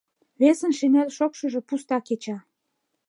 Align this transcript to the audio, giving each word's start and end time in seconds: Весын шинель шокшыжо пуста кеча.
Весын 0.39 0.71
шинель 0.79 1.13
шокшыжо 1.17 1.59
пуста 1.67 1.97
кеча. 2.07 2.37